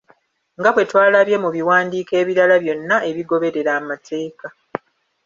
[0.59, 4.47] Nga bwe twalabye mu biwandiiko ebirala byonna ebigoberera amateeka.